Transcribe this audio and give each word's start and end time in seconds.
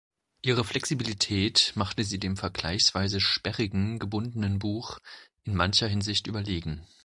Ihre 0.41 0.63
Flexibilität 0.63 1.73
machte 1.75 2.03
sie 2.03 2.17
dem 2.19 2.35
vergleichsweise 2.35 3.19
sperrigen 3.21 3.99
gebundenen 3.99 4.57
Buch 4.57 4.97
in 5.43 5.53
mancher 5.55 5.85
Hinsicht 5.87 6.25
überlegen. 6.25 6.81